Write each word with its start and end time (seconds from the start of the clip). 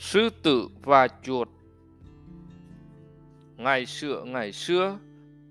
Sư 0.00 0.30
tử 0.42 0.68
và 0.82 1.08
chuột 1.22 1.48
Ngày 3.56 3.86
xưa 3.86 4.24
ngày 4.26 4.52
xưa, 4.52 4.98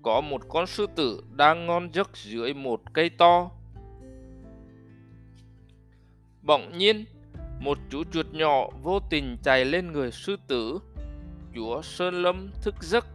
có 0.02 0.20
một 0.20 0.40
con 0.48 0.66
sư 0.66 0.86
tử 0.96 1.24
đang 1.36 1.66
ngon 1.66 1.90
giấc 1.92 2.16
dưới 2.16 2.54
một 2.54 2.80
cây 2.92 3.10
to. 3.10 3.50
Bỗng 6.42 6.78
nhiên, 6.78 7.04
một 7.60 7.78
chú 7.90 8.02
chuột 8.12 8.26
nhỏ 8.32 8.68
vô 8.82 9.00
tình 9.10 9.36
chạy 9.42 9.64
lên 9.64 9.92
người 9.92 10.10
sư 10.10 10.36
tử. 10.48 10.78
Chúa 11.54 11.82
Sơn 11.82 12.22
Lâm 12.22 12.50
thức 12.62 12.74
giấc, 12.80 13.06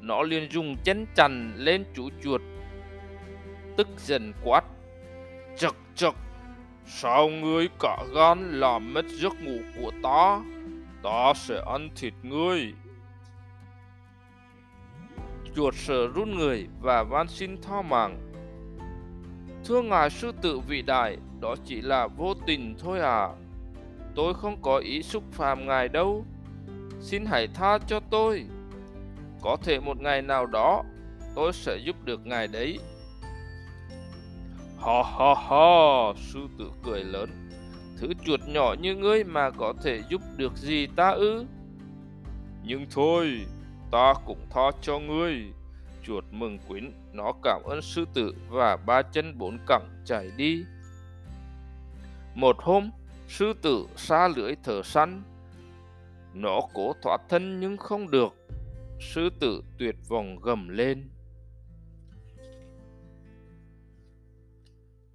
nó 0.00 0.22
liền 0.22 0.50
dùng 0.50 0.76
chân 0.84 1.06
chằn 1.16 1.54
lên 1.56 1.84
chú 1.94 2.10
chuột. 2.22 2.40
Tức 3.76 3.88
giận 3.98 4.32
quát, 4.44 4.64
chật 5.58 5.74
chật, 5.94 6.14
sao 6.86 7.28
ngươi 7.28 7.68
cả 7.80 8.04
gan 8.14 8.60
làm 8.60 8.94
mất 8.94 9.04
giấc 9.08 9.32
ngủ 9.42 9.58
của 9.80 9.92
ta? 10.02 10.40
Ta 11.02 11.32
sẽ 11.34 11.62
ăn 11.66 11.88
thịt 11.96 12.14
ngươi 12.22 12.72
chuột 15.58 15.74
sợ 15.74 16.06
run 16.14 16.34
người 16.34 16.66
và 16.80 17.02
van 17.02 17.28
xin 17.28 17.62
tha 17.62 17.82
mạng. 17.82 18.18
Thưa 19.64 19.82
ngài 19.82 20.10
sư 20.10 20.32
tử 20.42 20.60
vĩ 20.60 20.82
đại, 20.82 21.16
đó 21.40 21.54
chỉ 21.64 21.80
là 21.80 22.06
vô 22.06 22.34
tình 22.46 22.76
thôi 22.78 23.00
à. 23.00 23.28
Tôi 24.14 24.34
không 24.34 24.62
có 24.62 24.78
ý 24.78 25.02
xúc 25.02 25.22
phạm 25.32 25.66
ngài 25.66 25.88
đâu. 25.88 26.24
Xin 27.00 27.24
hãy 27.26 27.48
tha 27.54 27.78
cho 27.78 28.00
tôi. 28.10 28.44
Có 29.42 29.56
thể 29.62 29.80
một 29.80 30.00
ngày 30.00 30.22
nào 30.22 30.46
đó 30.46 30.82
tôi 31.34 31.52
sẽ 31.52 31.76
giúp 31.76 31.96
được 32.04 32.26
ngài 32.26 32.48
đấy. 32.48 32.78
Ha 34.80 35.02
ha 35.02 35.34
ha, 35.48 36.12
sư 36.32 36.48
tử 36.58 36.70
cười 36.84 37.04
lớn. 37.04 37.47
Thứ 38.00 38.14
chuột 38.24 38.40
nhỏ 38.46 38.74
như 38.80 38.96
ngươi 38.96 39.24
mà 39.24 39.50
có 39.50 39.74
thể 39.82 40.02
giúp 40.08 40.22
được 40.36 40.56
gì 40.56 40.86
ta 40.96 41.10
ư? 41.10 41.46
Nhưng 42.64 42.86
thôi, 42.90 43.46
ta 43.90 44.14
cũng 44.26 44.46
tha 44.50 44.70
cho 44.82 44.98
ngươi. 44.98 45.44
Chuột 46.02 46.24
mừng 46.30 46.58
quýnh, 46.68 46.92
nó 47.12 47.32
cảm 47.42 47.62
ơn 47.64 47.82
sư 47.82 48.04
tử 48.14 48.34
và 48.48 48.76
ba 48.76 49.02
chân 49.02 49.38
bốn 49.38 49.58
cẳng 49.66 50.02
chạy 50.04 50.30
đi. 50.36 50.64
Một 52.34 52.56
hôm, 52.58 52.90
sư 53.28 53.52
tử 53.62 53.86
xa 53.96 54.28
lưỡi 54.28 54.54
thở 54.64 54.82
săn. 54.82 55.22
Nó 56.34 56.60
cố 56.74 56.94
thoát 57.02 57.20
thân 57.28 57.60
nhưng 57.60 57.76
không 57.76 58.10
được. 58.10 58.34
Sư 59.00 59.30
tử 59.40 59.62
tuyệt 59.78 59.96
vọng 60.08 60.36
gầm 60.42 60.68
lên. 60.68 61.10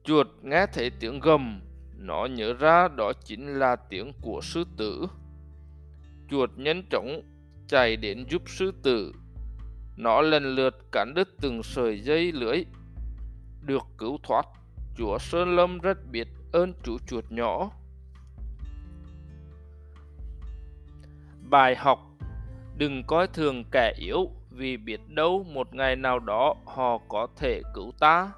Chuột 0.04 0.28
nghe 0.42 0.66
thấy 0.74 0.92
tiếng 1.00 1.20
gầm, 1.20 1.62
nó 1.98 2.26
nhớ 2.26 2.54
ra 2.54 2.88
đó 2.88 3.14
chính 3.26 3.60
là 3.60 3.76
tiếng 3.76 4.14
của 4.22 4.40
sư 4.44 4.64
tử. 4.78 5.08
Chuột 6.30 6.50
nhanh 6.56 6.84
chóng 6.90 7.22
chạy 7.68 7.96
đến 7.96 8.26
giúp 8.30 8.42
sư 8.46 8.74
tử. 8.84 9.14
Nó 9.98 10.22
lần 10.22 10.56
lượt 10.56 10.92
cắn 10.92 11.14
đứt 11.14 11.30
từng 11.42 11.64
sợi 11.64 12.00
dây 12.00 12.32
lưới. 12.32 12.66
Được 13.62 13.84
cứu 13.98 14.18
thoát, 14.24 14.46
chúa 14.98 15.18
Sơn 15.20 15.56
Lâm 15.56 15.80
rất 15.80 15.98
biết 16.12 16.28
ơn 16.52 16.74
chú 16.84 16.98
chuột 17.08 17.26
nhỏ. 17.32 17.72
Bài 21.50 21.76
học 21.76 22.00
Đừng 22.78 23.04
coi 23.08 23.28
thường 23.28 23.64
kẻ 23.72 23.94
yếu 23.98 24.30
vì 24.50 24.78
biết 24.78 25.10
đâu 25.10 25.46
một 25.54 25.76
ngày 25.76 25.96
nào 25.96 26.20
đó 26.20 26.56
họ 26.66 26.98
có 27.08 27.28
thể 27.38 27.62
cứu 27.74 27.92
ta. 28.00 28.32